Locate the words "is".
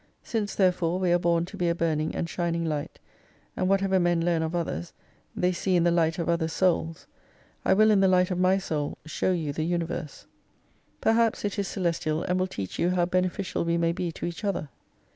11.59-11.67